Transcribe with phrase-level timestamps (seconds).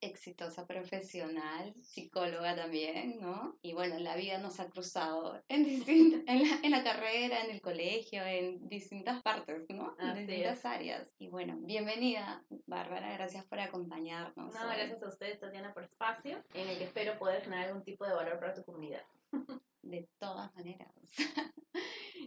[0.00, 3.56] exitosa profesional, psicóloga también, ¿no?
[3.62, 5.64] Y bueno, la vida nos ha cruzado en,
[6.26, 9.96] en, la, carrera, en el colegio, en distintas partes, ¿no?
[9.98, 11.14] En distintas áreas.
[11.18, 14.54] Y bueno, bienvenida, Bárbara, gracias por acompañarnos.
[14.54, 17.82] No, gracias a ustedes, Tatiana, por el espacio en el que espero poder generar algún
[17.82, 19.02] tipo de valor para tu comunidad.
[19.88, 20.92] De todas maneras.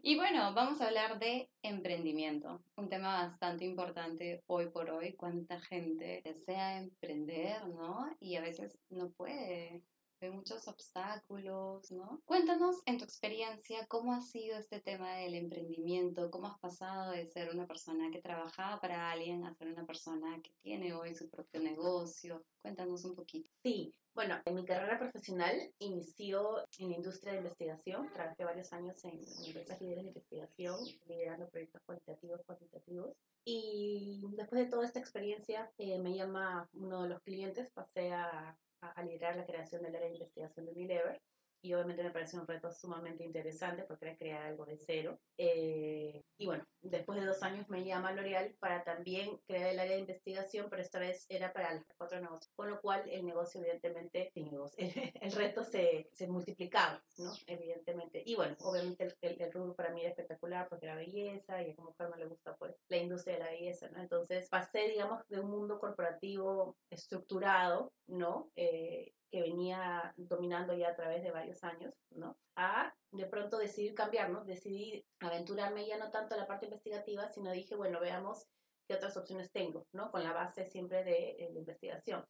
[0.01, 5.13] y bueno, vamos a hablar de emprendimiento, un tema bastante importante hoy por hoy.
[5.13, 8.09] Cuánta gente desea emprender, ¿no?
[8.19, 9.83] Y a veces no puede
[10.25, 12.21] hay muchos obstáculos, ¿no?
[12.25, 17.25] Cuéntanos en tu experiencia cómo ha sido este tema del emprendimiento, cómo has pasado de
[17.25, 21.27] ser una persona que trabajaba para alguien a ser una persona que tiene hoy su
[21.29, 22.43] propio negocio.
[22.61, 23.49] Cuéntanos un poquito.
[23.63, 28.11] Sí, bueno, en mi carrera profesional inició en la industria de investigación.
[28.13, 30.75] Trabajé varios años en empresas líderes de investigación,
[31.07, 33.13] liderando proyectos cualitativos, cuantitativos.
[33.45, 38.55] Y después de toda esta experiencia, eh, me llama uno de los clientes, pasé a
[38.81, 41.21] a, liderar la creación del área de investigación de Unilever
[41.61, 45.19] y obviamente me pareció un reto sumamente interesante porque era crear algo de cero.
[45.37, 49.93] Eh, y bueno, después de dos años me llama L'Oreal para también crear el área
[49.93, 53.61] de investigación, pero esta vez era para los cuatro negocios, con lo cual el negocio
[53.61, 54.49] evidentemente, el,
[55.21, 57.31] el, reto se, se, multiplicaba, ¿no?
[57.45, 58.23] Evidentemente.
[58.25, 61.75] Y bueno, obviamente el, el, rubro para mí era espectacular porque era belleza y a
[61.75, 64.01] como me le gusta pues la industria de la belleza, ¿no?
[64.01, 68.49] Entonces pasé, digamos, de un mundo corporativo estructurado, ¿no?
[68.55, 72.37] Eh, que venía dominando ya a través de varios años, ¿no?
[72.55, 74.43] A de pronto decidir cambiar, ¿no?
[74.43, 78.47] Decidí aventurarme ya no tanto a la parte investigativa, sino dije, bueno, veamos
[78.87, 80.11] qué otras opciones tengo, ¿no?
[80.11, 82.25] Con la base siempre de, de investigación.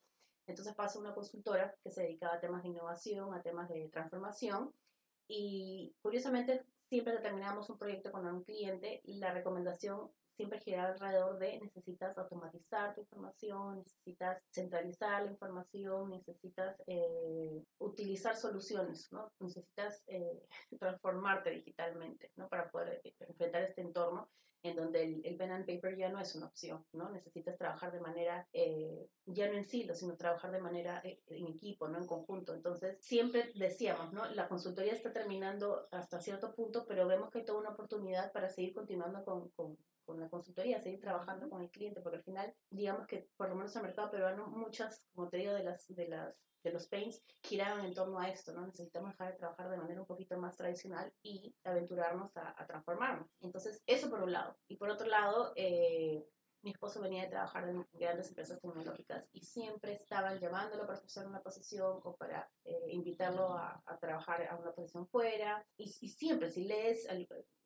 [0.48, 3.90] Entonces paso a una consultora que se dedicaba a temas de innovación, a temas de
[3.90, 4.74] transformación,
[5.28, 11.38] y curiosamente siempre que terminábamos un proyecto con un cliente, la recomendación siempre gira alrededor
[11.40, 19.32] de necesitas automatizar tu información, necesitas centralizar la información, necesitas eh, utilizar soluciones, ¿no?
[19.40, 20.44] Necesitas eh,
[20.80, 22.48] transformarte digitalmente, ¿no?
[22.50, 24.30] Para poder eh, enfrentar este entorno
[24.64, 27.10] en donde el, el, pen and paper ya no es una opción, ¿no?
[27.10, 28.48] Necesitas trabajar de manera,
[29.26, 31.98] ya no en silo, sino trabajar de manera en equipo, ¿no?
[31.98, 32.54] En conjunto.
[32.54, 34.30] Entonces, siempre decíamos, ¿no?
[34.30, 38.50] La consultoría está terminando hasta cierto punto, pero vemos que hay toda una oportunidad para
[38.50, 39.80] seguir continuando con, con
[40.12, 43.56] con la consultoría, seguir trabajando con el cliente, porque al final, digamos que por lo
[43.56, 46.88] menos en el mercado peruano, muchas, como te digo, de las, de las de los
[46.88, 48.66] paints giraban en torno a esto, ¿no?
[48.66, 53.28] Necesitamos dejar de trabajar de manera un poquito más tradicional y aventurarnos a, transformarnos.
[53.42, 54.56] Entonces, eso por un lado.
[54.68, 56.24] Y por otro lado, eh,
[56.64, 61.26] mi esposo venía de trabajar en grandes empresas tecnológicas y siempre estaban llamándolo para ofrecer
[61.26, 65.66] una posición o para eh, invitarlo a, a, trabajar a una posición fuera.
[65.78, 67.08] Y, y siempre, si lees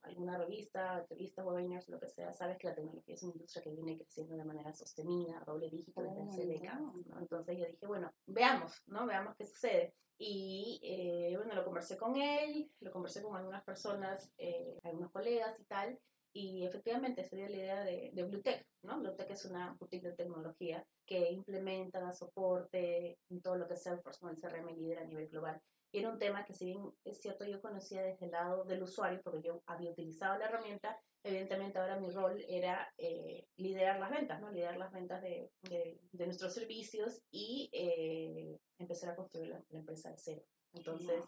[0.03, 3.72] alguna revista, entrevista, webinars, lo que sea, sabes que la tecnología es una industria que
[3.72, 7.19] viene creciendo de manera sostenida, doble dígito desde hace décadas, ¿no?
[7.19, 9.06] Entonces yo dije, bueno, veamos, ¿no?
[9.06, 9.94] Veamos qué sucede.
[10.17, 15.59] Y eh, bueno, lo conversé con él, lo conversé con algunas personas, eh, algunos colegas
[15.59, 16.00] y tal,
[16.35, 19.00] y efectivamente se dio la idea de, de Bluetech, ¿no?
[19.00, 23.84] Bluetech es una boutique de tecnología que implementa, da soporte en todo lo que es
[23.84, 25.62] Salesforce, con el CRM líder a nivel global.
[25.94, 28.84] Y era un tema que si bien es cierto yo conocía desde el lado del
[28.84, 34.12] usuario, porque yo había utilizado la herramienta, evidentemente ahora mi rol era eh, liderar las
[34.12, 34.51] ventas, ¿no?
[34.51, 40.18] Liderar las ventas de, de, nuestros servicios y eh, empezar a construir la, empresa de
[40.18, 40.44] cero.
[40.74, 41.24] Entonces,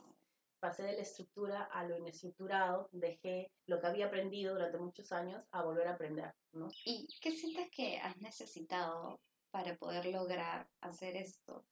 [0.59, 5.43] pasé de la estructura a lo inestructurado, dejé lo que había aprendido durante muchos años
[5.51, 6.69] a volver a aprender, ¿no?
[6.85, 9.19] ¿Y qué sientes que has necesitado
[9.51, 11.65] para poder lograr hacer esto?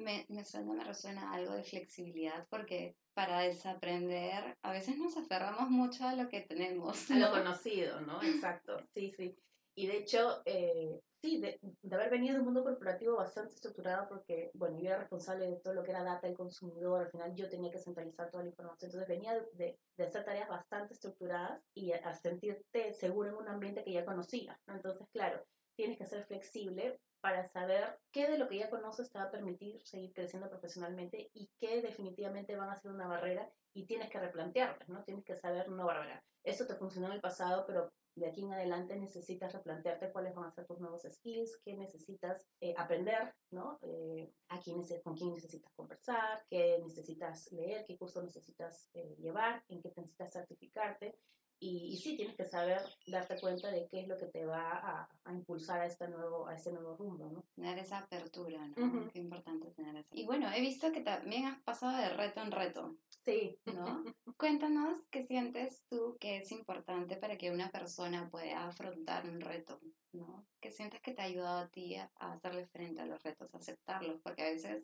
[0.00, 5.70] me, me suena, me resuena algo de flexibilidad porque para desaprender a veces nos aferramos
[5.70, 7.10] mucho a lo que tenemos.
[7.10, 8.22] A lo conocido, ¿no?
[8.22, 9.36] Exacto, sí, sí.
[9.74, 11.58] Y de hecho, eh, sí, de,
[11.94, 15.72] haber venido de un mundo corporativo bastante estructurado porque, bueno, yo era responsable de todo
[15.72, 18.90] lo que era data del consumidor, al final yo tenía que centralizar toda la información,
[18.90, 23.84] entonces venía de, de hacer tareas bastante estructuradas y a, sentirte seguro en un ambiente
[23.84, 24.74] que ya conocía, ¿no?
[24.74, 25.42] Entonces, claro,
[25.74, 29.30] tienes que ser flexible para saber qué de lo que ya conoces te va a
[29.30, 34.18] permitir seguir creciendo profesionalmente y qué definitivamente van a ser una barrera y tienes que
[34.18, 35.02] replantearte, ¿no?
[35.04, 38.52] Tienes que saber, no, Bárbara, eso te funcionó en el pasado, pero de aquí en
[38.52, 43.78] adelante necesitas replantearte cuáles van a ser tus nuevos skills, qué necesitas eh, aprender, ¿no?
[43.82, 49.64] Eh, a quién, con quién necesitas conversar, qué necesitas leer, qué curso necesitas eh, llevar,
[49.68, 51.16] en qué necesitas certificarte
[51.64, 55.08] Y, sí, tienes que saber darte cuenta de qué es lo que te va a,
[55.24, 57.44] a impulsar a, este nuevo, a este nuevo rumbo, ¿no?
[57.54, 59.08] Tener esa apertura, ¿no?
[59.12, 60.08] Qué importante tener eso.
[60.10, 62.96] Y bueno, he visto que también has pasado de reto en reto.
[63.24, 63.56] Sí.
[63.66, 64.02] ¿No?
[64.38, 69.80] Cuéntanos qué sientes tú que es importante para que una persona pueda afrontar un reto,
[70.10, 70.44] ¿no?
[70.60, 73.58] ¿Qué sientes que te ha ayudado a ti a hacerle frente a los retos, a
[73.58, 74.20] aceptarlos?
[74.20, 74.82] Porque a veces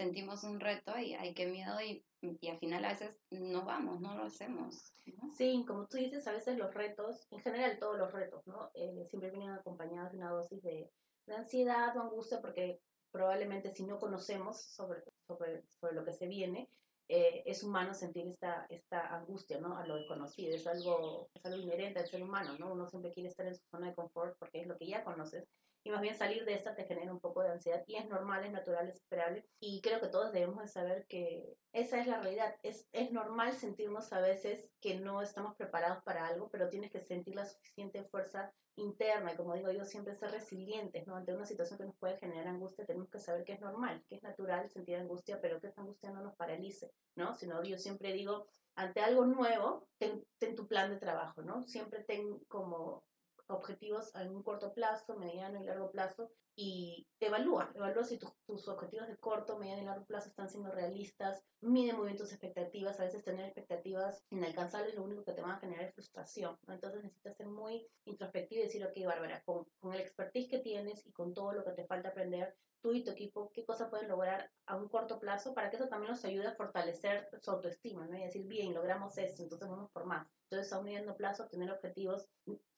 [0.00, 4.00] sentimos un reto y hay que miedo y, y, al final a veces no vamos,
[4.00, 4.94] no lo hacemos.
[5.36, 8.70] Sí, como tú dices, a veces los retos, en general todos los retos, ¿no?
[8.72, 10.90] Eh, siempre vienen acompañados de una dosis de,
[11.26, 12.80] de, ansiedad o angustia porque
[13.10, 16.70] probablemente si no conocemos sobre, sobre, sobre lo que se viene,
[17.08, 19.76] eh, es humano sentir esta, esta angustia, ¿no?
[19.76, 22.72] A lo desconocido, es algo, es algo inherente al ser humano, ¿no?
[22.72, 25.46] Uno siempre quiere estar en su zona de confort porque es lo que ya conoces
[25.82, 28.44] y más bien salir de esta te genera un poco de ansiedad y es normal,
[28.44, 32.20] es natural, es esperable y creo que todos debemos de saber que esa es la
[32.20, 32.56] realidad.
[32.62, 37.00] Es, es normal sentirnos a veces que no estamos preparados para algo, pero tienes que
[37.00, 41.16] sentir la suficiente fuerza interna y como digo yo, siempre ser resilientes, ¿no?
[41.16, 44.16] Ante una situación que nos puede generar angustia, tenemos que saber que es normal, que
[44.16, 47.34] es natural sentir angustia, pero que esta angustia no nos paralice, ¿no?
[47.34, 51.62] Sino yo siempre digo, ante algo nuevo, ten, ten tu plan de trabajo, ¿no?
[51.62, 53.04] Siempre ten como
[53.50, 59.08] objetivos a un corto plazo, mediano y largo plazo y evalúa, evalúa si tus objetivos
[59.08, 63.04] de corto, mediano y largo plazo están siendo realistas, mide muy bien tus expectativas, a
[63.04, 67.36] veces tener expectativas inalcanzables lo único que te va a generar es frustración, entonces necesitas
[67.36, 71.32] ser muy introspectivo y decir, ok, Bárbara, con, con el expertise que tienes y con
[71.32, 74.76] todo lo que te falta aprender, tú y tu equipo, qué cosas pueden lograr a
[74.76, 78.16] un corto plazo para que eso también nos ayude a fortalecer su autoestima, ¿no?
[78.16, 80.26] Y decir, bien, logramos esto, entonces vamos por más.
[80.50, 82.28] Entonces, a un mediano plazo, tener objetivos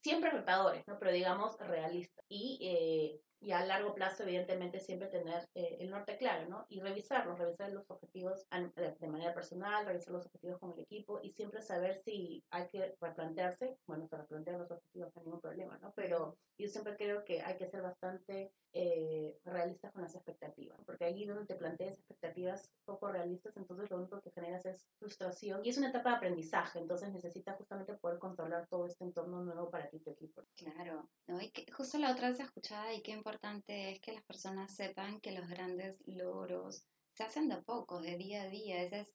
[0.02, 0.98] siempre retadores, ¿no?
[0.98, 2.24] Pero digamos realistas.
[2.28, 6.64] Y eh, y a largo plazo, evidentemente, siempre tener eh, el norte claro, ¿no?
[6.68, 11.32] Y revisarlos, revisar los objetivos de manera personal, revisar los objetivos con el equipo y
[11.32, 15.76] siempre saber si hay que replantearse, bueno, para replantear los objetivos no hay ningún problema,
[15.78, 15.92] ¿no?
[15.96, 21.04] Pero yo siempre creo que hay que ser bastante eh, realistas con las expectativas, porque
[21.04, 25.70] allí donde te planteas expectativas poco realistas, entonces lo único que generas es frustración y
[25.70, 29.88] es una etapa de aprendizaje, entonces necesitas justamente poder controlar todo este entorno nuevo para
[29.88, 30.42] ti tu equipo.
[30.56, 31.40] Claro, ¿no?
[31.40, 35.20] y que justo la otra vez escuchaba y qué importante es que las personas sepan
[35.20, 39.14] que los grandes logros se hacen de poco, de día a día, ese es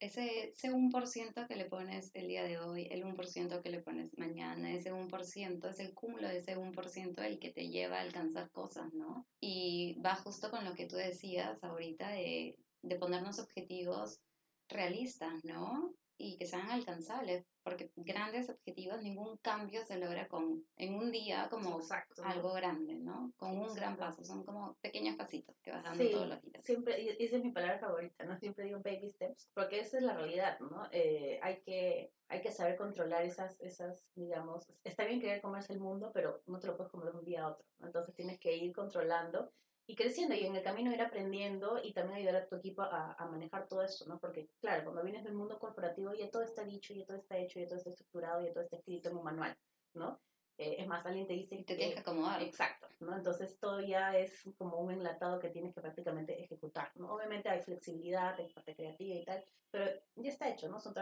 [0.00, 4.16] ese, ese 1% que le pones el día de hoy, el 1% que le pones
[4.18, 8.50] mañana, ese 1% es el cúmulo de ese 1% el que te lleva a alcanzar
[8.50, 9.26] cosas, ¿no?
[9.40, 14.20] Y va justo con lo que tú decías ahorita de, de ponernos objetivos
[14.68, 15.94] realistas, ¿no?
[16.20, 21.48] Y que sean alcanzables, porque grandes objetivos, ningún cambio se logra con, en un día
[21.48, 21.80] como
[22.24, 23.32] algo grande, ¿no?
[23.36, 26.64] Con un gran paso, son como pequeños pasitos que vas dando todos los días.
[26.64, 28.36] Siempre, y esa es mi palabra favorita, ¿no?
[28.36, 30.88] Siempre digo baby steps, porque esa es la realidad, ¿no?
[30.90, 35.80] Eh, hay, que, hay que saber controlar esas, esas, digamos, está bien querer comerse el
[35.80, 38.56] mundo, pero no te lo puedes comer de un día a otro, entonces tienes que
[38.56, 39.52] ir controlando
[39.88, 43.14] y creciendo y en el camino ir aprendiendo y también ayudar a tu equipo a,
[43.14, 44.18] a, manejar todo eso, ¿no?
[44.18, 47.58] Porque, claro, cuando vienes del mundo corporativo ya todo está dicho, ya todo está hecho,
[47.58, 49.56] ya todo está estructurado, ya todo está escrito en un manual,
[49.94, 50.20] ¿no?
[50.58, 51.54] Eh, es más, alguien te dice...
[51.54, 52.42] Y te tienes que acomodar.
[52.42, 53.16] Exacto, ¿no?
[53.16, 57.14] Entonces todo ya es como un enlatado que tienes que prácticamente ejecutar, ¿no?
[57.14, 60.80] Obviamente hay flexibilidad, hay parte creativa y tal, pero ya está hecho, ¿no?
[60.80, 60.92] Son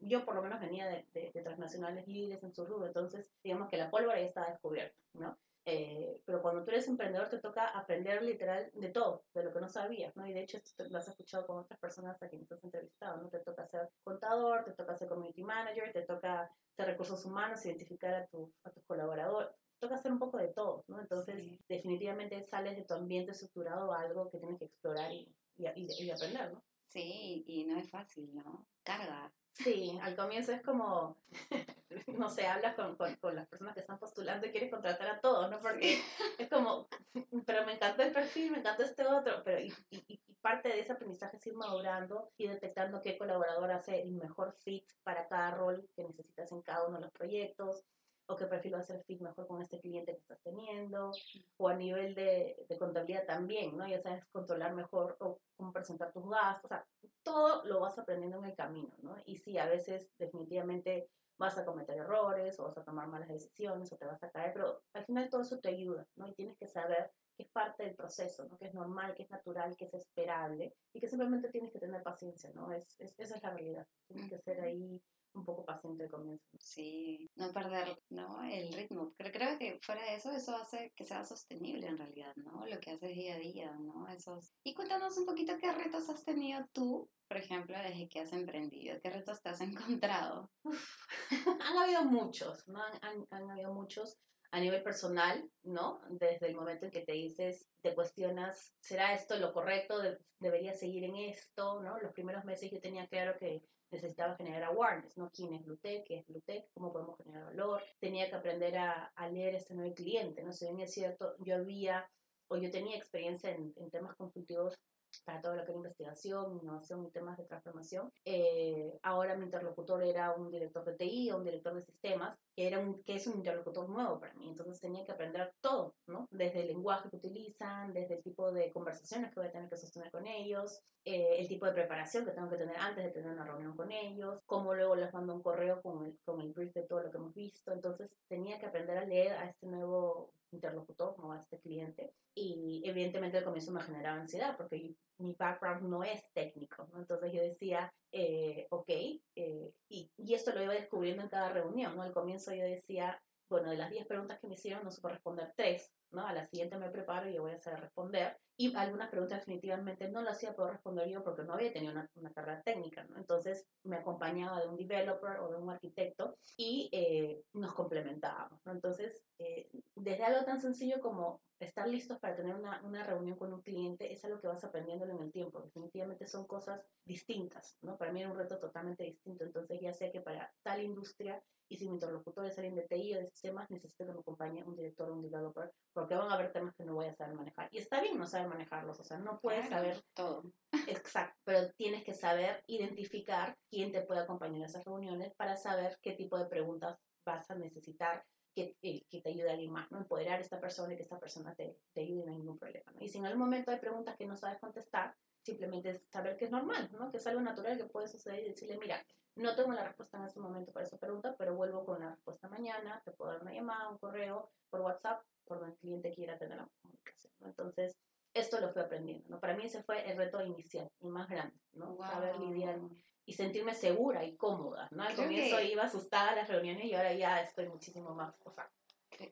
[0.00, 3.70] Yo por lo menos venía de, de, de transnacionales líderes en su rubro, entonces digamos
[3.70, 5.38] que la pólvora ya estaba descubierta, ¿no?
[5.66, 9.60] Eh, pero cuando tú eres emprendedor te toca aprender literal de todo, de lo que
[9.60, 10.26] no sabías, ¿no?
[10.26, 13.30] Y de hecho esto lo has escuchado con otras personas a quienes has entrevistado, ¿no?
[13.30, 18.12] Te toca ser contador, te toca ser community manager, te toca ser recursos humanos, identificar
[18.14, 21.00] a, tu, a tus colaboradores, te toca hacer un poco de todo, ¿no?
[21.00, 26.04] Entonces definitivamente sales de tu ambiente estructurado a algo que tienes que explorar y, y,
[26.04, 26.62] y, aprender, ¿no?
[26.88, 28.66] Sí, y no es fácil, ¿no?
[28.82, 29.32] Carga.
[29.54, 31.16] Sí, al comienzo es como,
[32.18, 35.20] no sé, hablas con, con, con, las personas que están postulando y quieres contratar a
[35.20, 35.58] todos, ¿no?
[35.60, 35.98] Porque
[36.38, 36.88] es como,
[37.46, 40.80] pero me encanta el perfil, me encanta este otro, pero y, y, y, parte de
[40.80, 45.52] ese aprendizaje es ir madurando y detectando qué colaborador hace el mejor fit para cada
[45.52, 47.84] rol que necesitas en cada uno de los proyectos,
[48.26, 51.12] o qué perfil va a ser fit mejor con este cliente que estás teniendo,
[51.58, 53.86] o a nivel de, de contabilidad también, ¿no?
[53.86, 56.86] Ya sabes controlar mejor o cómo presentar tus gastos, o sea,
[57.22, 59.16] todo lo vas aprendiendo en el camino, ¿no?
[59.26, 63.92] Y sí, a veces definitivamente vas a cometer errores o vas a tomar malas decisiones
[63.92, 66.28] o te vas a caer, pero al final todo eso te ayuda, ¿no?
[66.28, 68.56] Y tienes que saber que es parte del proceso, ¿no?
[68.58, 72.02] Que es normal, que es natural, que es esperable y que simplemente tienes que tener
[72.02, 72.72] paciencia, ¿no?
[72.72, 73.86] Es, es esa es la realidad.
[74.06, 75.00] Tienes que ser ahí
[75.34, 76.44] un poco paciente al comienzo.
[76.58, 78.42] Sí, no perder ¿no?
[78.44, 79.12] el ritmo.
[79.16, 82.66] Pero creo que fuera de eso, eso hace que sea sostenible en realidad, ¿no?
[82.66, 84.08] Lo que haces día a día, ¿no?
[84.08, 84.52] Esos...
[84.62, 88.98] Y cuéntanos un poquito qué retos has tenido tú, por ejemplo, desde que has emprendido.
[89.02, 90.50] ¿Qué retos te has encontrado?
[91.60, 92.80] han habido muchos, ¿no?
[93.02, 94.18] Han, han, habido muchos
[94.54, 96.00] a nivel personal, ¿no?
[96.08, 100.00] Desde el momento en que te dices, te cuestionas, ¿será esto lo correcto?
[100.38, 101.82] ¿Debería seguir en esto?
[101.82, 101.98] ¿no?
[101.98, 105.28] Los primeros meses yo tenía claro que necesitaba generar awareness, ¿no?
[105.34, 106.06] ¿Quién es Blutec?
[106.06, 106.68] ¿Qué es Blutec?
[106.72, 107.82] ¿Cómo podemos generar valor?
[107.98, 110.52] Tenía que aprender a, a leer este nuevo cliente, ¿no?
[110.52, 112.08] Si bien es cierto, yo había
[112.46, 114.78] o yo tenía experiencia en, en temas conflictivos
[115.24, 118.10] para todo lo que era investigación, innovación y temas de transformación.
[118.24, 122.66] Eh, ahora mi interlocutor era un director de TI o un director de sistemas, que,
[122.66, 124.48] era un, que es un interlocutor nuevo para mí.
[124.48, 126.28] Entonces tenía que aprender todo, ¿no?
[126.30, 129.76] Desde el lenguaje que utilizan, desde el tipo de conversaciones que voy a tener que
[129.76, 133.32] sostener con ellos, eh, el tipo de preparación que tengo que tener antes de tener
[133.32, 136.72] una reunión con ellos, cómo luego les mando un correo con el, con el brief
[136.74, 137.72] de todo lo que hemos visto.
[137.72, 141.32] Entonces tenía que aprender a leer a este nuevo interlocutor, ¿no?
[141.32, 142.12] a este cliente.
[142.34, 146.98] Y evidentemente al comienzo me generaba ansiedad porque mi background no es técnico, ¿no?
[146.98, 151.96] Entonces yo decía, eh, ok, eh, y, y, esto lo iba descubriendo en cada reunión,
[151.96, 152.02] ¿no?
[152.02, 153.20] Al comienzo yo decía,
[153.54, 156.26] bueno, de las 10 preguntas que me hicieron no supo responder 3, ¿no?
[156.26, 158.36] A la siguiente me preparo y yo voy a hacer responder.
[158.56, 162.10] Y algunas preguntas definitivamente no las hacía poder responder yo porque no había tenido una,
[162.16, 163.16] una, carrera técnica, ¿no?
[163.16, 168.72] Entonces me acompañaba de un developer o de un arquitecto y eh, nos complementábamos, ¿no?
[168.72, 173.52] Entonces, eh, desde algo tan sencillo como estar listos para tener una, una, reunión con
[173.52, 175.60] un cliente es algo que vas aprendiendo en el tiempo.
[175.62, 177.96] Definitivamente son cosas distintas, ¿no?
[177.96, 179.44] Para mí era un reto totalmente distinto.
[179.44, 181.40] Entonces ya sé que para tal industria
[181.74, 184.62] y si mi interlocutor es alguien de TI o de sistemas, necesito que me acompañe
[184.62, 187.34] un director o un developer, porque van a haber temas que no voy a saber
[187.34, 187.68] manejar.
[187.72, 190.44] Y está bien no saber manejarlos, o sea, no puedes saber todo.
[190.88, 195.98] Exacto, pero tienes que saber identificar quién te puede acompañar en esas reuniones para saber
[196.00, 199.90] qué tipo de preguntas vas a necesitar que, eh, que, te ayude a alguien más,
[199.90, 199.98] ¿no?
[199.98, 202.92] Empoderar a esta persona y que esta persona te, te ayude, no hay ningún problema,
[202.92, 203.02] ¿no?
[203.02, 205.12] Y si en algún momento hay preguntas que no sabes contestar,
[205.42, 207.10] simplemente saber que es normal, ¿no?
[207.10, 209.04] Que es algo natural que puede suceder y decirle, mira,
[209.36, 212.48] no tengo la respuesta en este momento para esa pregunta, pero vuelvo con la respuesta
[212.48, 216.38] mañana, te puedo dar una llamada, un correo, por WhatsApp, por donde el cliente quiera
[216.38, 217.48] tener la comunicación, ¿no?
[217.48, 217.96] Entonces,
[218.32, 219.40] esto lo fui aprendiendo, ¿no?
[219.40, 221.96] Para mí ese fue el reto inicial y más grande, ¿no?
[221.96, 222.78] Saber lidiar
[223.26, 225.02] y sentirme segura y cómoda, ¿no?
[225.02, 228.70] Al comienzo iba asustada a las reuniones y ahora ya estoy muchísimo más, o sea,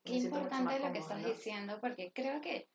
[0.05, 2.69] Qué importante lo que estás diciendo, porque creo que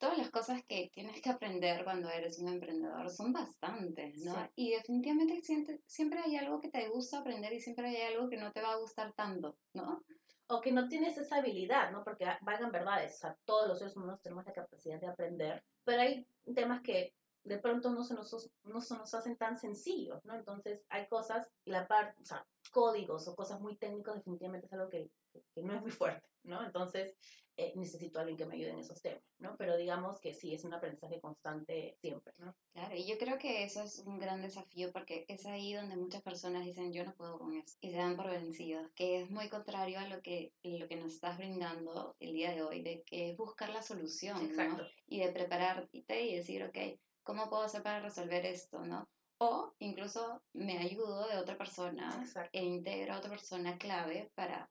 [0.00, 4.34] todas las cosas que tienes que aprender cuando eres un emprendedor son bastantes, ¿no?
[4.56, 5.42] Y definitivamente
[5.86, 8.72] siempre hay algo que te gusta aprender y siempre hay algo que no te va
[8.72, 10.02] a gustar tanto, ¿no?
[10.48, 12.02] O que no tienes esa habilidad, ¿no?
[12.02, 16.00] Porque valgan verdades, o sea, todos los seres humanos tenemos la capacidad de aprender, pero
[16.00, 17.12] hay temas que
[17.44, 20.34] de pronto no se nos, no se nos hacen tan sencillos, ¿no?
[20.34, 24.88] Entonces hay cosas, la parte, o sea, códigos o cosas muy técnicos definitivamente es algo
[24.88, 25.10] que,
[25.54, 26.64] que no es muy fuerte, ¿no?
[26.64, 27.14] Entonces
[27.56, 29.56] eh, necesito a alguien que me ayude en esos temas, ¿no?
[29.58, 32.56] Pero digamos que sí, es un aprendizaje constante siempre, ¿no?
[32.72, 36.22] Claro, y yo creo que eso es un gran desafío porque es ahí donde muchas
[36.22, 39.48] personas dicen yo no puedo con eso y se dan por vencidos, que es muy
[39.48, 43.30] contrario a lo que, lo que nos estás brindando el día de hoy, de que
[43.30, 44.82] es buscar la solución, Exacto.
[44.82, 44.88] ¿no?
[45.06, 46.78] Y de prepararte y decir, ok,
[47.22, 49.08] ¿cómo puedo hacer para resolver esto, no?
[49.38, 52.50] O incluso me ayudo de otra persona Exacto.
[52.52, 54.70] e integro a otra persona clave para,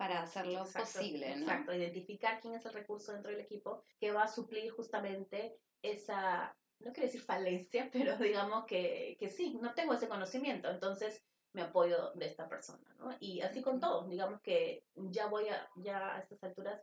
[0.00, 1.42] para hacerlo Exacto, posible, ¿no?
[1.42, 6.56] Exacto, identificar quién es el recurso dentro del equipo que va a suplir justamente esa,
[6.78, 11.60] no quiero decir falencia, pero digamos que, que sí, no tengo ese conocimiento, entonces me
[11.60, 13.14] apoyo de esta persona, ¿no?
[13.20, 16.80] Y así con todos, digamos que ya voy a, ya a estas alturas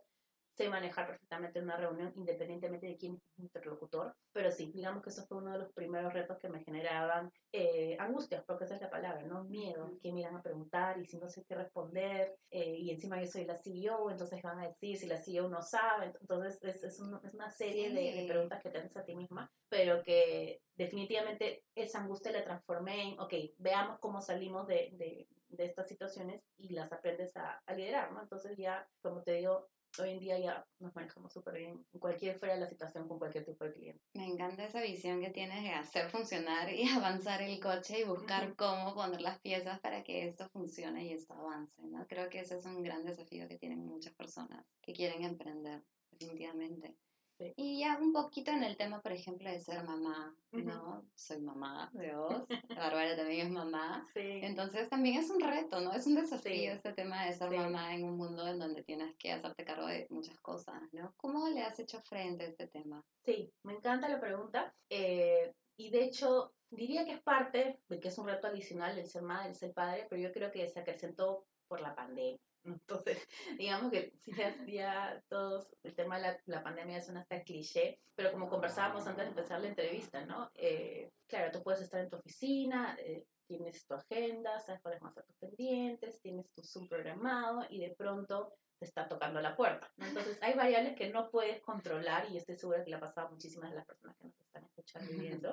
[0.58, 5.10] sé manejar perfectamente una reunión independientemente de quién es mi interlocutor, pero sí, digamos que
[5.10, 8.80] eso fue uno de los primeros retos que me generaban eh, angustias, porque esa es
[8.82, 9.44] la palabra, ¿no?
[9.44, 13.20] Miedo, que me irán a preguntar y si no sé qué responder, eh, y encima
[13.20, 16.82] yo soy la CEO, entonces van a decir si la CEO no sabe, entonces es,
[16.84, 17.94] es, un, es una serie Sí.
[17.94, 22.42] de, de preguntas que te haces a ti misma, pero que definitivamente esa angustia la
[22.44, 27.62] transformé en, ok, veamos cómo salimos de, de, de estas situaciones y las aprendes a,
[27.64, 28.20] a liderar, ¿no?
[28.22, 29.68] Entonces ya, como te digo,
[30.00, 33.18] hoy en día ya nos manejamos súper bien en cualquier fuera de la situación con
[33.18, 34.02] cualquier tipo de cliente.
[34.14, 38.54] Me encanta esa visión que tienes de hacer funcionar y avanzar el coche y buscar
[38.56, 42.06] cómo poner las piezas para que esto funcione y esto avance, ¿no?
[42.06, 46.96] Creo que ese es un gran desafío que tienen muchas personas que quieren emprender, definitivamente.
[47.38, 47.52] Sí.
[47.56, 50.34] Y ya un poquito en el tema, por ejemplo, de ser mamá.
[50.52, 51.04] ¿no?
[51.14, 52.44] Soy mamá de vos,
[52.76, 54.04] Bárbara también es mamá.
[54.12, 54.40] Sí.
[54.42, 55.92] Entonces también es un reto, ¿no?
[55.92, 59.14] Es un desafío Sí, este tema de ser mamá en un mundo en donde tienes
[59.16, 61.12] que hacerte cargo de muchas cosas, ¿no?
[61.16, 63.04] ¿Cómo le has hecho frente a este tema?
[63.24, 64.74] Sí, me encanta la pregunta.
[64.88, 69.06] Eh, y de hecho diría que es parte de que es un reto adicional el
[69.06, 72.38] ser madre, el ser padre, pero yo creo que se acrecentó por la pandemia.
[72.74, 73.26] Entonces,
[73.58, 74.32] digamos que si
[74.72, 79.24] ya, todos, el tema de la, la, pandemia suena hasta cliché, pero como conversábamos antes
[79.24, 80.50] de empezar la entrevista, ¿no?
[80.54, 85.10] Eh, claro, tú puedes estar en tu oficina, eh, tienes tu agenda, sabes cuáles van
[85.10, 89.56] a ser tus pendientes, tienes tu Zoom programado y de pronto te está tocando la
[89.56, 89.90] puerta.
[89.98, 93.30] Entonces, hay variables que no puedes controlar y estoy segura que le ha pasado a
[93.30, 95.52] muchísimas de las personas que nos están escuchando y viendo,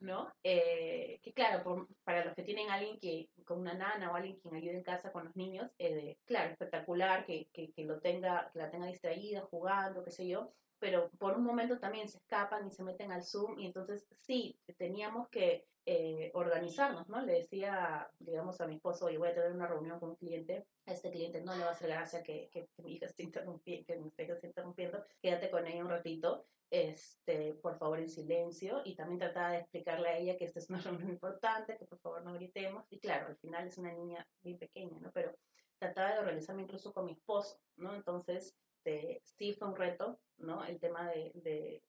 [0.00, 0.32] ¿no?
[0.42, 4.54] Eh, que claro, para los que tienen alguien que, con una nana o alguien quien
[4.54, 8.58] ayude en casa con los niños, eh, claro, espectacular que, que, que, lo tenga, que
[8.58, 10.52] la tenga distraída, jugando, qué sé yo,
[10.84, 14.60] pero por un momento también se escapan y se meten al Zoom y entonces sí,
[14.76, 17.22] teníamos que eh, organizarnos, ¿no?
[17.22, 20.66] Le decía, digamos, a mi esposo, oye, voy a tener una reunión con un cliente,
[20.84, 23.86] a este cliente no le va a hacer gracia que, que, mi hija esté interrumpiendo,
[23.86, 28.82] que mi hija esté interrumpiendo, quédate con ella un ratito, este, por favor en silencio,
[28.84, 31.98] y también trataba de explicarle a ella que esta es una reunión importante, que por
[32.00, 35.10] favor no gritemos, y claro, al final es una niña bien pequeña, ¿no?
[35.12, 35.34] Pero
[35.78, 37.94] trataba de organizarme incluso con mi esposo, ¿no?
[37.94, 40.64] Entonces, este, sí fue un reto, ¿no?
[40.64, 41.82] El tema de, de,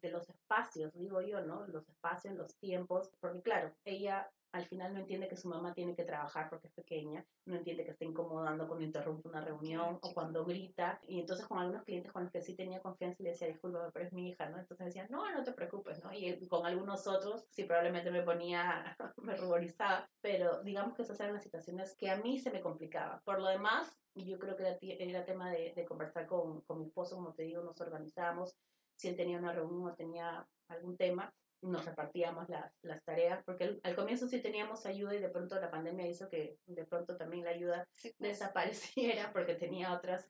[0.00, 1.66] de, los espacios, digo yo, ¿no?
[1.68, 5.96] Los espacios, los tiempos, porque claro, ella al final no entiende que su mamá tiene
[5.96, 10.12] que trabajar porque es pequeña, no entiende que está incomodando cuando interrumpe una reunión o
[10.12, 11.00] cuando grita.
[11.06, 14.06] Y entonces con algunos clientes con los que sí tenía confianza le decía, disculpa, pero
[14.06, 14.58] es mi hija, ¿no?
[14.58, 16.12] Entonces decía, no, no te preocupes, ¿no?
[16.12, 21.34] Y con algunos otros sí probablemente me ponía, me ruborizaba, pero digamos que esas eran
[21.34, 23.20] las situaciones que a mí se me complicaban.
[23.24, 26.86] Por lo demás, yo creo que era, era tema de, de conversar con, con mi
[26.86, 28.54] esposo, como te digo, nos organizamos,
[28.96, 31.32] si él tenía una reunión o tenía algún tema,
[31.62, 35.70] nos repartíamos las, las tareas, porque al, comienzo sí teníamos ayuda y de pronto la
[35.70, 38.14] pandemia hizo que de pronto también la ayuda pues.
[38.18, 40.28] desapareciera porque tenía otras,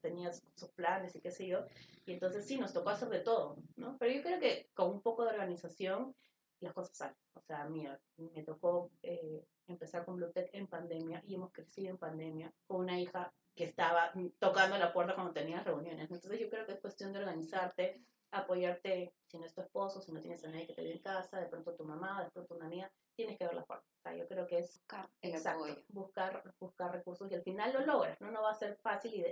[0.00, 1.64] tenía sus planes y qué sé yo,
[2.06, 3.96] y entonces sí, nos tocó hacer de todo, ¿no?
[3.98, 6.14] Pero yo creo que con un poco de organización
[6.60, 7.16] las cosas salen.
[7.34, 11.98] O sea, mira, me tocó eh, empezar con Bluetech en pandemia y hemos crecido en
[11.98, 16.10] pandemia con una hija que estaba tocando la puerta cuando tenía reuniones.
[16.10, 18.00] Entonces yo creo que es cuestión de organizarte,
[18.34, 21.02] apoyarte, si no es tu esposo, si no tienes a nadie que te ve en
[21.02, 23.82] casa, de pronto tu mamá, de pronto una amiga, tienes que ver la forma.
[23.82, 27.86] O sea, yo creo que es buscar, exacto, buscar, buscar recursos y al final lo
[27.86, 28.30] logras, ¿no?
[28.30, 29.24] No va a ser fácil y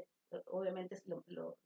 [0.47, 1.59] obviamente es lo, lo,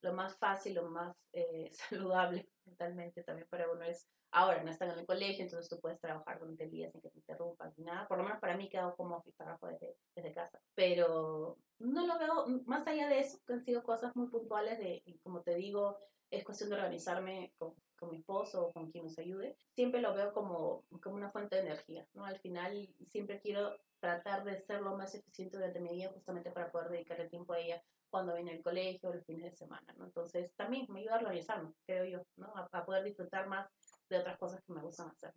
[0.00, 4.90] lo, más fácil, lo más eh, saludable mentalmente también para uno es ahora no están
[4.90, 7.84] en el colegio, entonces tú puedes trabajar durante el día sin que te interrumpan ni
[7.84, 8.06] nada.
[8.06, 10.60] Por lo menos para mí quedado como office, trabajo desde, desde casa.
[10.74, 15.02] Pero no lo veo, más allá de eso, que han sido cosas muy puntuales de,
[15.22, 15.98] como te digo,
[16.30, 19.56] es cuestión de organizarme con, con, mi esposo o con quien nos ayude.
[19.74, 22.24] Siempre lo veo como, como una fuente de energía, ¿no?
[22.24, 26.70] Al final siempre quiero tratar de ser lo más eficiente durante mi día justamente para
[26.70, 30.04] poder dedicar el tiempo a ella cuando viene el colegio, los fines de semana, ¿no?
[30.04, 32.54] Entonces también me ayuda a organizarme, creo yo, ¿no?
[32.56, 33.68] A, a poder disfrutar más
[34.08, 35.32] de otras cosas que me gustan hacer.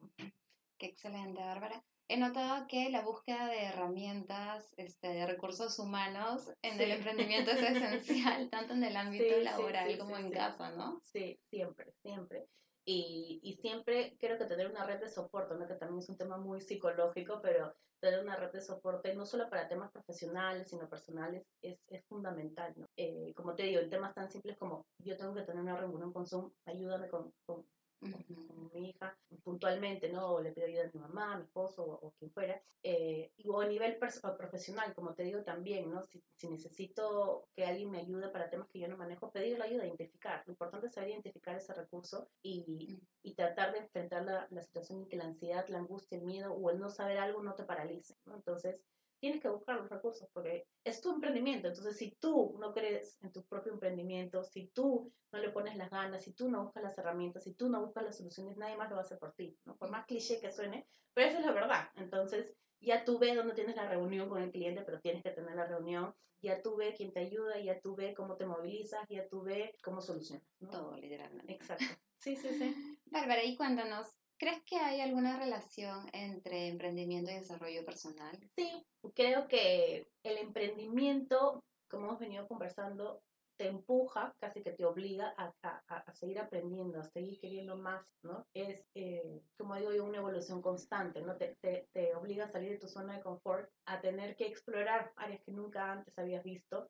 [0.80, 1.84] Qué excelente, Bárbara.
[2.08, 7.62] He notado que la búsqueda de herramientas, este, de recursos humanos en el emprendimiento es
[7.62, 11.02] esencial, tanto en el ámbito laboral como en casa, ¿no?
[11.04, 12.48] Sí, siempre, siempre.
[12.86, 15.68] Y, y, siempre creo que tener una red de soporte, ¿no?
[15.68, 19.50] que también es un tema muy psicológico, pero tener una red de soporte no solo
[19.50, 22.74] para temas profesionales, sino personales, es, es fundamental.
[22.78, 22.88] ¿no?
[22.96, 26.12] Eh, como te digo, en temas tan simples como yo tengo que tener una reunión
[26.12, 27.68] con Zoom, ayúdame con, con
[28.00, 30.36] con mi hija puntualmente, ¿no?
[30.36, 32.62] O le pido ayuda a mi mamá, a mi esposo o, quien fuera.
[32.84, 36.04] Eh, o a nivel profesional, como te digo también, ¿no?
[36.04, 39.66] Si, si, necesito que alguien me ayude para temas que yo no manejo, pedir la
[39.66, 40.44] ayuda, identificar.
[40.46, 45.02] Lo importante es saber identificar ese recurso y, y tratar de enfrentar la, la, situación
[45.02, 47.64] y que la ansiedad, la angustia, el miedo o el no saber algo no te
[47.64, 48.36] paralice, ¿no?
[48.36, 48.82] Entonces,
[49.20, 51.68] tienes que buscar los recursos porque es tu emprendimiento.
[51.68, 55.90] Entonces, si tú no crees en tu propio emprendimiento, si tú no le pones las
[55.90, 58.90] ganas, si tú no buscas las herramientas, si tú no buscas las soluciones, nadie más
[58.90, 59.78] lo va a hacer por ti, ¿no?
[59.78, 61.90] Por más cliché que suene, pero esa es la verdad.
[61.96, 65.56] Entonces, ya tú ves dónde tienes la reunión con el cliente, pero tienes que tener
[65.56, 66.14] la reunión.
[66.42, 69.72] Ya tú ves quién te ayuda, ya tú ves cómo te movilizas, ya tú ves
[69.84, 70.48] cómo solucionas.
[70.72, 71.52] Todo, literalmente.
[71.52, 71.84] Exacto.
[72.18, 72.76] Sí, sí, sí.
[73.06, 74.08] Bárbara, y cuéntanos,
[74.40, 78.40] ¿Crees que hay alguna relación entre emprendimiento y desarrollo personal?
[78.56, 83.22] Sí, creo que el emprendimiento, como hemos venido conversando,
[83.58, 85.54] te empuja, casi que te obliga a,
[85.90, 88.48] a, seguir aprendiendo, a seguir queriendo más, ¿no?
[88.54, 91.36] Es, eh, como digo yo, una evolución constante, ¿no?
[91.36, 95.12] Te, te, te obliga a salir de tu zona de confort, a tener que explorar
[95.18, 96.90] áreas que nunca antes habías visto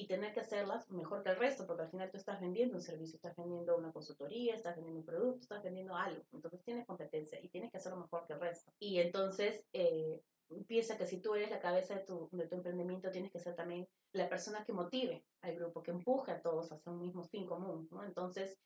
[0.00, 2.80] y tener que hacerlas mejor que el resto, porque al final tú estás vendiendo un
[2.80, 7.38] servicio, estás vendiendo una consultoría, estás vendiendo un producto, estás vendiendo algo, entonces tienes competencia
[7.42, 8.72] y tienes que hacerlo mejor que el resto.
[8.78, 10.22] Y entonces eh,
[10.66, 13.54] piensa que si tú eres la cabeza de tu, de tu emprendimiento, tienes que ser
[13.54, 17.46] también la persona que motive al grupo, que empuje a todos hacia un mismo fin
[17.46, 18.02] común, ¿no?
[18.02, 18.56] Entonces,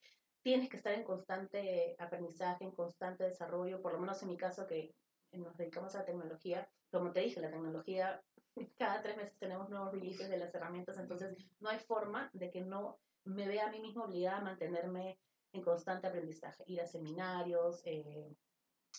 [0.41, 4.65] tienes que estar en constante aprendizaje, en constante desarrollo, por lo menos en mi caso
[4.67, 4.95] que
[5.33, 8.23] nos dedicamos a la tecnología, como te dije, la tecnología,
[8.77, 12.61] cada tres meses tenemos nuevos releases de las herramientas, entonces no hay forma de que
[12.61, 15.17] no me vea a mí mismo obligada a mantenerme
[15.51, 18.35] en constante aprendizaje, ir a seminarios, eh,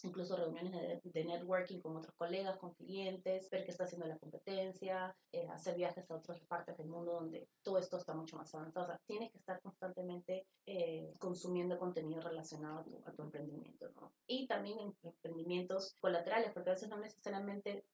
[0.03, 5.15] incluso reuniones de, networking con otros colegas, con clientes, ver qué está haciendo la competencia,
[5.33, 8.85] eh, hacer viajes a otras partes del mundo donde todo esto está mucho más avanzado.
[8.85, 13.89] O sea, tienes que estar constantemente eh, consumiendo contenido relacionado a tu, a tu emprendimiento,
[13.97, 14.13] ¿no?
[14.27, 17.85] Y también en emprendimientos colaterales, porque a veces no necesariamente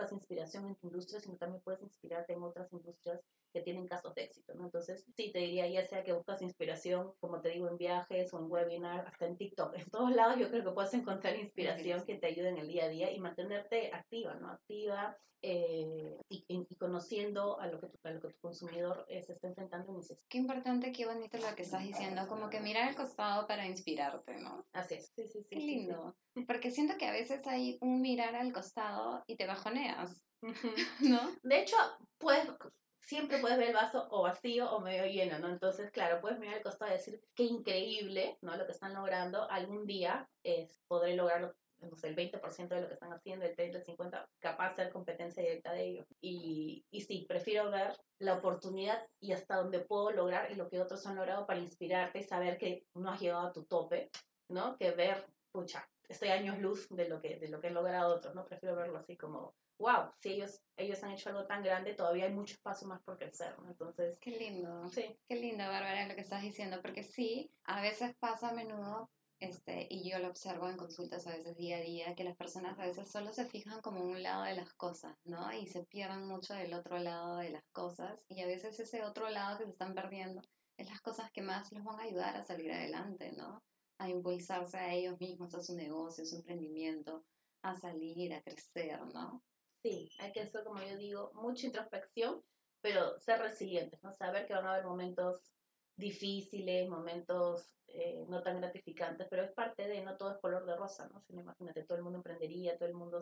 [0.00, 3.20] buscas inspiración en tu industria, sino también puedes inspirarte en otras industrias
[3.52, 4.64] que tienen casos de éxito, ¿no?
[4.64, 8.38] Entonces, sí, te diría, ya sea que buscas inspiración, como te digo, en viajes o
[8.38, 12.16] en webinar, hasta en TikTok, en todos lados yo creo que puedes encontrar inspiración que
[12.16, 14.50] te ayude en el día a día y mantenerte activa, ¿no?
[14.50, 19.32] Activa eh, y, conociendo a lo que tu, a lo que tu consumidor eh, se
[19.32, 22.94] está enfrentando en Qué importante, qué bonito lo que estás diciendo, como que mirar al
[22.94, 24.66] costado para inspirarte, ¿no?
[24.72, 25.48] Así es, sí, sí, sí.
[25.48, 26.14] Qué lindo,
[26.46, 29.46] porque siento que a veces hay un mirar al costado y te
[29.90, 30.24] bajoneas,
[31.00, 31.20] ¿no?
[31.42, 31.76] De hecho,
[32.18, 32.48] puedes
[33.00, 35.48] siempre puedes ver el vaso o vacío o medio lleno, ¿no?
[35.48, 38.56] Entonces, claro, puedes mirar al costado y decir, qué increíble, ¿no?
[38.56, 41.52] Lo que están logrando, algún día es, podré lograrlo
[41.88, 44.76] no sé, el 20% de lo que están haciendo, el 30, el 50%, capaz de
[44.76, 46.06] ser competencia directa de ellos.
[46.20, 50.80] Y, y sí, prefiero ver la oportunidad y hasta dónde puedo lograr y lo que
[50.80, 54.10] otros han logrado para inspirarte y saber que no has llegado a tu tope,
[54.48, 54.76] ¿no?
[54.76, 58.34] Que ver, pucha, estoy años luz de lo que, de lo que han logrado otros,
[58.34, 58.44] ¿no?
[58.44, 62.32] Prefiero verlo así como, wow, si ellos, ellos han hecho algo tan grande, todavía hay
[62.32, 63.70] mucho espacio más por crecer, ¿no?
[63.70, 64.18] Entonces...
[64.20, 64.88] Qué lindo.
[64.90, 65.16] Sí.
[65.26, 69.86] Qué lindo, Bárbara, lo que estás diciendo, porque sí, a veces pasa a menudo, este,
[69.88, 72.84] y yo lo observo en consultas a veces día a día, que las personas a
[72.84, 75.50] veces solo se fijan como un lado de las cosas, ¿no?
[75.54, 79.30] Y se pierden mucho del otro lado de las cosas, y a veces ese otro
[79.30, 80.42] lado que se están perdiendo
[80.76, 83.62] es las cosas que más los van a ayudar a salir adelante, ¿no?
[83.98, 87.24] A impulsarse a ellos mismos, a su negocio, a su emprendimiento,
[87.62, 89.42] a salir, a crecer, ¿no?
[89.82, 92.42] Sí, hay que hacer, como yo digo, mucha introspección,
[92.82, 94.12] pero ser resilientes, ¿no?
[94.12, 95.54] Saber que van a haber momentos
[95.96, 100.76] difíciles, momentos eh, no tan gratificantes, pero es parte de, no todo es color de
[100.76, 101.24] rosa, ¿no?
[101.28, 103.20] Imagínate, todo el mundo emprendería, todo el mundo...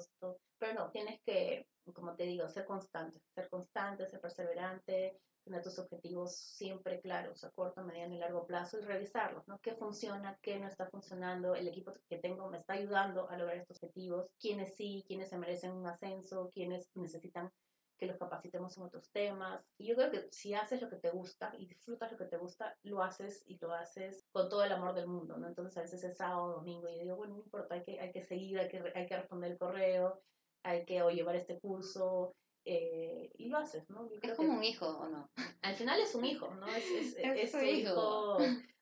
[0.58, 5.78] Pero no, tienes que, como te digo, ser constante, ser constante, ser perseverante, tener tus
[5.78, 9.58] objetivos siempre claros, a corto, mediano y largo plazo y revisarlos, ¿no?
[9.60, 11.54] ¿Qué funciona, qué no está funcionando?
[11.54, 15.38] El equipo que tengo me está ayudando a lograr estos objetivos, quiénes sí, quiénes se
[15.38, 17.50] merecen un ascenso, quiénes necesitan
[17.98, 19.60] que los capacitemos en otros temas.
[19.76, 22.36] Y yo creo que si haces lo que te gusta y disfrutas lo que te
[22.36, 25.48] gusta, lo haces y lo haces con todo el amor del mundo, ¿no?
[25.48, 28.22] Entonces a veces es sábado, domingo y digo, bueno, no importa, hay que, hay que
[28.22, 30.20] seguir, hay que, hay que responder el correo,
[30.62, 32.34] hay que o llevar este curso,
[32.70, 34.10] eh, y lo haces, ¿no?
[34.20, 35.30] es como un hijo, ¿o no?
[35.62, 36.66] Al final es un hijo, ¿no?
[36.68, 38.36] Es, es, es, su hijo.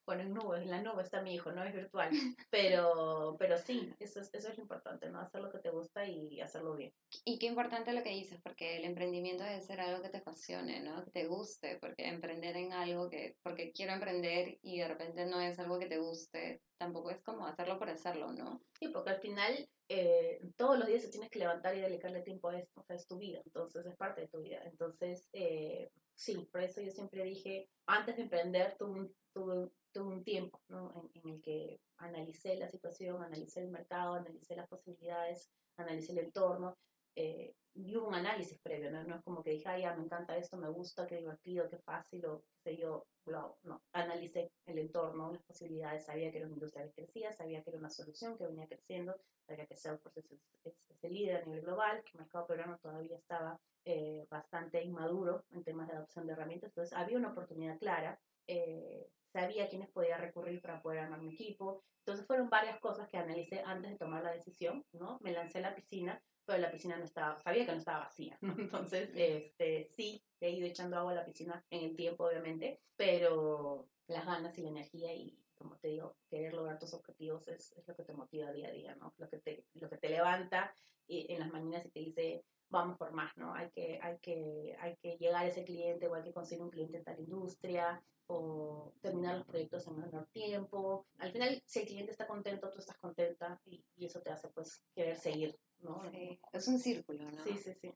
[0.07, 2.11] Bueno, en nube, en la nube está mi hijo, no es virtual.
[2.51, 5.21] Pero, pero sí, eso es, eso es lo importante, ¿no?
[5.21, 6.93] Hacer lo que te gusta y hacerlo bien.
[7.25, 10.81] Y qué importante lo que dices, porque el emprendimiento debe ser algo que te apasione,
[10.81, 11.05] ¿no?
[11.05, 15.41] Que te guste, porque emprender en algo que, porque quiero emprender y de repente no
[15.41, 18.63] es algo que te guste, tampoco es como hacerlo por hacerlo, ¿no?
[18.79, 22.49] Sí, porque al final eh, todos los días te tienes que levantar y dedicarle tiempo
[22.49, 24.61] a esto, o sea, es tu vida, entonces es parte de tu vida.
[24.65, 30.61] Entonces, eh, sí, por eso yo siempre dije, antes de emprender, tuve, tuve un tiempo
[30.69, 31.11] ¿no?
[31.15, 36.77] en, el que analicé la situación, analicé el mercado, analicé las posibilidades, analicé el entorno.
[37.17, 39.05] Eh, y hubo un análisis previo, ¿no?
[39.05, 41.79] No es como que dije, ay, ya, me encanta esto, me gusta, qué divertido, qué
[41.79, 43.83] fácil, o qué sé yo, no, no.
[43.93, 47.79] Analicé el entorno, las posibilidades, sabía que era una industria que crecía, sabía que era
[47.79, 50.33] una solución que venía creciendo, sabía que Salesforce es,
[50.65, 54.83] es, es el líder a nivel global, que el mercado peruano todavía estaba eh, bastante
[54.83, 59.69] inmaduro en temas de adopción de herramientas, entonces había una oportunidad clara, eh, sabía a
[59.69, 63.91] quiénes podía recurrir para poder armar mi equipo, entonces fueron varias cosas que analicé antes
[63.91, 65.19] de tomar la decisión, ¿no?
[65.21, 68.39] Me lancé a la piscina, pero la piscina no estaba, sabía que no estaba vacía,
[68.43, 73.89] Entonces, este, sí, he ido echando agua a la piscina en el tiempo, obviamente, pero
[74.07, 77.87] las ganas y la energía y, como te digo, querer lograr tus objetivos es, es,
[77.89, 79.13] lo que te motiva día a día, ¿no?
[79.19, 80.73] Lo que te, lo que te levanta
[81.07, 83.53] y, en las mañanas y te dice, vamos por más, ¿no?
[83.55, 86.71] Hay que, hay que, hay que llegar a ese cliente o hay que conseguir un
[86.71, 91.07] cliente en tal industria o terminar los proyectos en menor tiempo.
[91.19, 94.49] Al final, si el cliente está contento, tú estás contenta y, y eso te hace
[94.49, 96.11] pues querer seguir, ¿no?
[96.11, 97.45] Sí, es un círculo, ¿no?
[97.45, 97.93] Sí, sí, sí.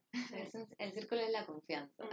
[0.79, 2.05] el círculo es la confianza.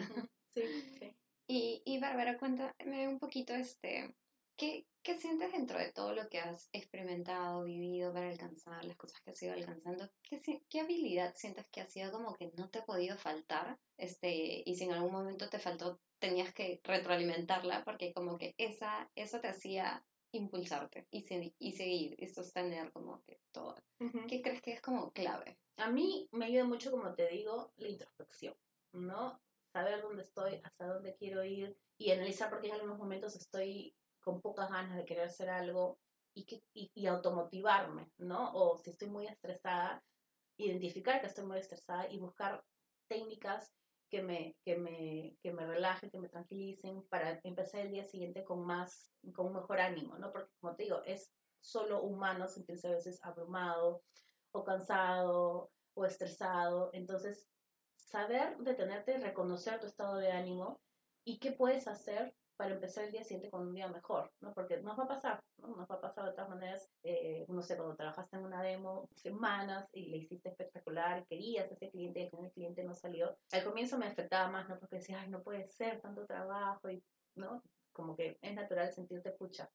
[0.53, 0.63] Sí,
[0.99, 1.13] sí.
[1.49, 4.13] Y, y Bárbara, cuéntame un poquito, este,
[4.58, 9.21] ¿qué, ¿qué sientes dentro de todo lo que has experimentado, vivido para alcanzar las cosas
[9.21, 10.10] que has ido alcanzando?
[10.23, 13.80] ¿Qué, qué habilidad sientes que ha sido como que no te ha podido faltar?
[13.95, 19.10] Este, y si en algún momento te faltó, tenías que retroalimentarla porque como que esa,
[19.15, 20.03] eso te hacía
[20.38, 21.26] impulsarte y,
[21.60, 23.76] y seguir y sostener como que todo.
[24.28, 25.58] ¿Qué crees que es como clave?
[25.78, 28.56] A mí me ayuda mucho, como te digo, la introspección,
[28.93, 29.39] ¿no?
[29.73, 34.41] Saber dónde estoy, hasta dónde quiero ir y analizar porque en algunos momentos estoy con
[34.41, 36.00] pocas ganas de querer hacer algo
[36.34, 38.54] y, que, y, automotivarme, ¿no?
[38.54, 40.04] O si estoy muy estresada,
[40.58, 42.63] identificar que estoy muy estresada y buscar
[43.08, 43.73] técnicas
[44.09, 48.43] que me, que me, que me relajen, que me tranquilicen para empezar el día siguiente
[48.43, 50.31] con más, con mejor ánimo, ¿no?
[50.31, 54.03] Porque como te digo, es solo humano sentirse a veces abrumado
[54.51, 56.89] o cansado o estresado.
[56.93, 57.47] Entonces,
[57.95, 60.79] saber detenerte, reconocer tu estado de ánimo
[61.25, 64.53] y qué puedes hacer para empezar el día siguiente con un día mejor, ¿no?
[64.53, 65.69] Porque nos va a pasar, ¿no?
[65.69, 69.07] Nos va a pasar de todas maneras, eh, no sé, cuando trabajaste en una demo
[69.15, 73.37] semanas y le hiciste espectacular, querías a ese cliente y con el cliente no salió,
[73.51, 74.79] al comienzo me afectaba más, ¿no?
[74.79, 77.03] Porque decía, ay, no puede ser tanto trabajo y,
[77.35, 77.61] ¿no?
[77.93, 79.69] Como que es natural sentirte pucha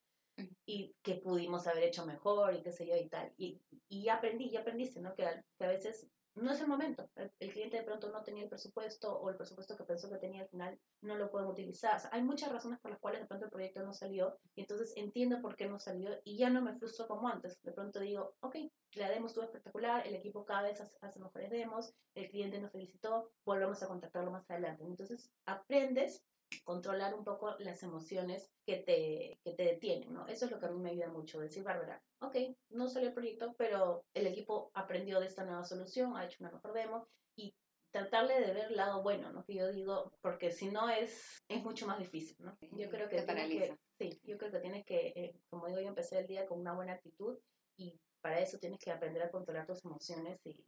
[0.66, 3.32] y que pudimos haber hecho mejor y qué sé yo y tal.
[3.36, 5.14] Y, y aprendí, y aprendiste, ¿no?
[5.14, 5.24] Que,
[5.58, 7.08] que a veces no es el momento.
[7.16, 10.42] El, cliente de pronto no tenía el presupuesto o el presupuesto que pensó que tenía
[10.42, 12.00] al final no lo pueden utilizar.
[12.10, 15.40] hay muchas razones por las cuales de pronto el proyecto no salió y entonces entiendo
[15.42, 17.60] por qué no salió y ya no me frustro como antes.
[17.62, 18.56] De pronto digo, ok,
[18.94, 23.30] la demo estuvo espectacular, el equipo cada vez hace, mejores demos, el cliente nos felicitó,
[23.44, 24.84] volvemos a contactarlo más adelante.
[24.84, 26.24] Entonces aprendes
[26.64, 30.26] controlar un poco las emociones que te, que te detienen, ¿no?
[30.26, 32.36] Eso es lo que a mí me ayuda mucho, decir, Bárbara, ok,
[32.70, 36.52] no salió el proyecto, pero el equipo aprendió de esta nueva solución, ha hecho una
[36.52, 37.54] mejor demo y
[37.90, 39.44] tratarle de ver el lado bueno, ¿no?
[39.44, 42.56] Que yo digo, porque si no es, es mucho más difícil, ¿no?
[42.72, 46.18] Yo creo que, que sí, yo creo que tienes que, eh, como digo, yo empecé
[46.18, 47.38] el día con una buena actitud
[47.76, 50.64] y para eso tienes que aprender a controlar tus emociones y,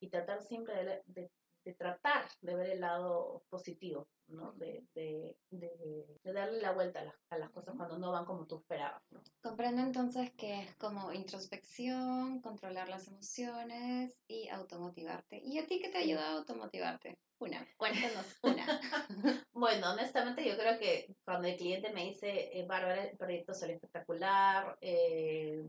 [0.00, 1.30] y tratar siempre de, de,
[1.64, 4.52] de tratar de ver el lado positivo, ¿no?
[4.52, 8.46] De, de, de, darle la vuelta a las, a las, cosas cuando no van como
[8.46, 9.02] tú esperabas.
[9.10, 9.20] ¿no?
[9.42, 15.38] Comprendo entonces que es como introspección, controlar las emociones y automotivarte.
[15.38, 17.18] ¿Y a ti qué te ayuda a automotivarte?
[17.38, 18.64] Una, cuéntanos una.
[19.52, 23.74] bueno, honestamente yo creo que cuando el cliente me dice, eh, Bárbara, el proyecto salió
[23.74, 25.64] espectacular, eh,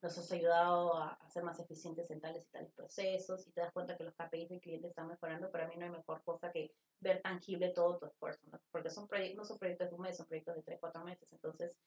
[0.00, 3.72] nos has ayudado a, ser más eficientes en tales y tales procesos y te das
[3.72, 6.72] cuenta que los KPIs del cliente están mejorando, para mí no hay mejor cosa que
[7.00, 10.56] ver tangible todo tu esfuerzo, porque son no son proyectos de un mes, son proyectos
[10.56, 11.78] de tres, cuatro meses, entonces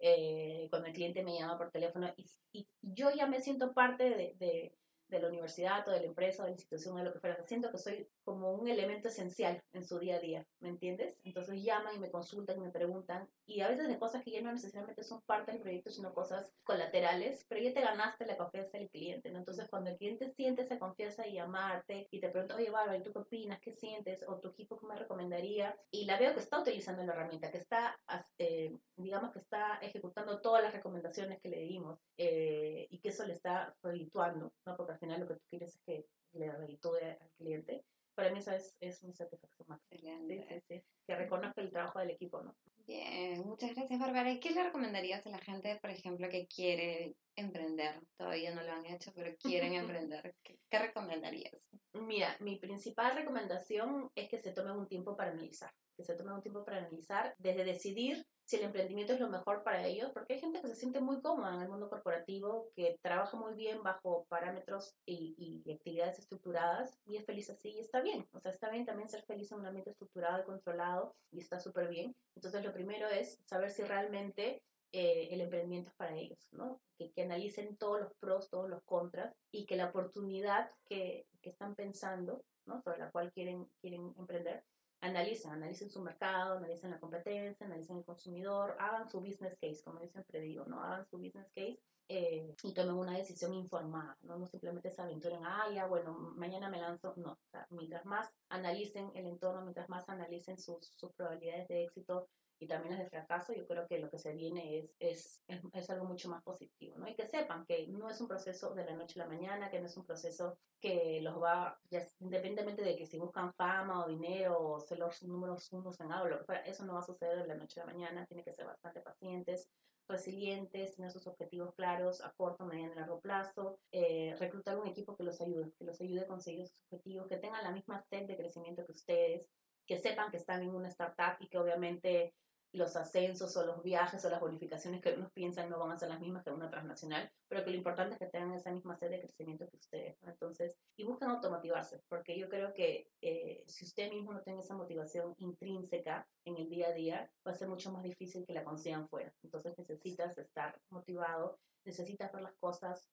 [0.00, 4.34] eh, cuando el cliente me llama por teléfono y, y yo ya me siento parte
[4.38, 4.72] de
[5.08, 7.20] de la universidad o de la empresa o de la institución o de lo que
[7.20, 7.42] fuera.
[7.46, 11.16] Siento que soy como un elemento esencial en su día a día, ¿me entiendes?
[11.24, 14.42] Entonces llaman y me consultan y me preguntan y a veces de cosas que ya
[14.42, 18.76] no necesariamente son parte del proyecto, sino cosas colaterales, pero ya te ganaste la confianza
[18.76, 19.38] del cliente, ¿no?
[19.38, 23.02] Entonces cuando el cliente siente esa confianza y llamarte y te pregunta, oye, Bárbara, ¿y
[23.02, 23.60] tú qué opinas?
[23.60, 24.22] ¿Qué sientes?
[24.28, 25.74] ¿O tu equipo qué me recomendaría?
[25.90, 27.98] Y la veo que está utilizando la herramienta, que está,
[28.36, 33.24] eh, digamos que está ejecutando todas las recomendaciones que le dimos eh, y que eso
[33.24, 34.76] le está redituando, ¿no?
[34.76, 37.84] Porque al final lo que tú quieres es que le reditúe al cliente.
[38.18, 39.80] Para mí eso es, es una satisfacción más.
[39.92, 40.84] Excelente.
[41.06, 42.56] Que reconozca el trabajo del equipo, ¿no?
[42.84, 44.28] Bien, muchas gracias, Bárbara.
[44.32, 48.00] ¿Y qué le recomendarías a la gente, por ejemplo, que quiere emprender?
[48.16, 49.72] Todavía no lo han hecho, pero quieren
[50.08, 50.34] emprender.
[50.42, 51.70] ¿Qué, ¿Qué, recomendarías?
[51.94, 55.72] Mira, mi principal recomendación es que se tome un tiempo para analizar.
[55.96, 59.62] Que se tome un tiempo para analizar, desde decidir si el emprendimiento es lo mejor
[59.62, 62.98] para ellos, porque hay gente que se siente muy cómoda en el mundo corporativo, que
[63.02, 68.00] trabaja muy bien bajo parámetros y, y, actividades estructuradas y es feliz así y está
[68.00, 68.26] bien.
[68.32, 71.60] O sea, está bien también ser feliz en un ambiente estructurado y controlado y está
[71.60, 72.14] súper bien.
[72.36, 76.80] Entonces, lo primero es saber si realmente eh, el emprendimiento es para ellos, ¿no?
[76.96, 81.74] Que, que, analicen todos los pros, todos los contras y que la oportunidad que, están
[81.74, 82.80] pensando, ¿no?
[82.82, 84.64] Sobre la cual quieren, quieren emprender,
[85.00, 90.00] analicen, analicen su mercado, analicen la competencia, analicen el consumidor, hagan su business case, como
[90.00, 90.82] yo siempre digo, ¿no?
[90.82, 94.46] Hagan su business case eh, y tomen una decisión informada, ¿no?
[94.46, 97.38] Simplemente se aventuren, ah, ya, bueno, mañana me lanzo, no,
[97.70, 102.28] mientras más analicen el entorno, mientras más analicen sus, sus probabilidades de éxito,
[102.60, 105.42] y también las de fracaso, yo creo que lo que se viene es, es,
[105.72, 107.08] es, algo mucho más positivo, ¿no?
[107.08, 109.78] Y que sepan que no es un proceso de la noche a la mañana, que
[109.78, 114.08] no es un proceso que los va, ya, independientemente de que si buscan fama o
[114.08, 117.54] dinero o ser los números unos en aula, eso no va a suceder de la
[117.54, 119.68] noche a la mañana, tiene que ser bastante pacientes,
[120.08, 125.16] resilientes, tener sus objetivos claros a corto, mediano y largo plazo, eh, reclutar un equipo
[125.16, 128.26] que los ayude, que los ayude a conseguir sus objetivos, que tengan la misma sed
[128.26, 129.48] de crecimiento que ustedes,
[129.86, 132.34] que sepan que están en una startup y que obviamente
[132.78, 136.08] los ascensos o los viajes o las bonificaciones que unos piensan no van a ser
[136.08, 139.10] las mismas que una transnacional, pero que lo importante es que tengan esa misma sed
[139.10, 140.16] de crecimiento que ustedes.
[140.22, 144.76] Entonces, y buscan automotivarse, porque yo creo que eh, si usted mismo no tiene esa
[144.76, 148.64] motivación intrínseca en el día a día, va a ser mucho más difícil que la
[148.64, 149.32] consigan fuera.
[149.42, 153.08] Entonces, necesitas estar motivado, necesitas ver las cosas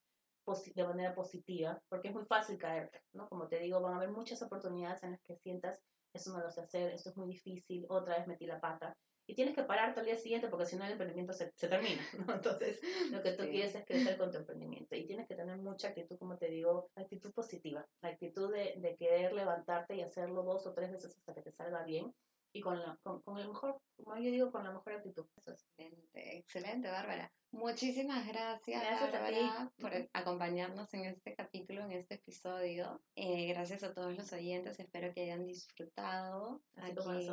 [0.76, 3.28] de manera positiva, porque es muy fácil caer, ¿no?
[3.28, 5.82] Como te digo, van a haber muchas oportunidades en las que sientas,
[6.14, 8.96] eso no lo sé hacer, esto es muy difícil, otra vez metí la pata,
[9.28, 12.02] y tienes que pararte al día siguiente porque si no el emprendimiento se, se termina,
[12.28, 12.34] ¿no?
[12.34, 12.80] Entonces,
[13.12, 16.18] lo que tú quieres es crecer con tu emprendimiento y tienes que tener mucha actitud,
[16.18, 20.74] como te digo, actitud positiva, la actitud de, de querer levantarte y hacerlo dos o
[20.74, 22.14] tres veces hasta que te salga bien
[22.56, 25.26] y con, la, con, con, el mejor, como yo digo, con la mejor actitud.
[25.46, 27.30] Excelente, excelente, Bárbara.
[27.52, 33.02] Muchísimas gracias, Bárbara, por acompañarnos en este capítulo, en este episodio.
[33.16, 37.30] Eh, gracias a todos los oyentes, espero que hayan disfrutado aquí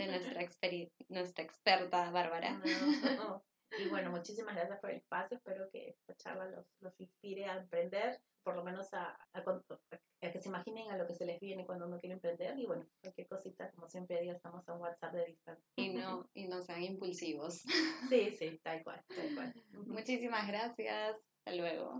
[0.00, 0.40] de nuestra,
[1.08, 2.60] nuestra experta Bárbara.
[3.78, 5.36] Y bueno, muchísimas gracias por el espacio.
[5.36, 10.32] Espero que esta charla los, los inspire a emprender, por lo menos a, a, a,
[10.32, 12.58] que se imaginen a lo que se les viene cuando uno quiere emprender.
[12.58, 15.64] Y bueno, cualquier cosita, como siempre digo, estamos a un WhatsApp de distancia.
[15.76, 17.62] Y no, y no sean impulsivos.
[18.08, 19.54] Sí, sí, tal cual, tal cual.
[19.86, 21.16] Muchísimas gracias.
[21.38, 21.94] Hasta luego.